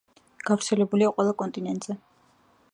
[0.47, 1.99] გავრცელებულია ყველა კონტინენტზე.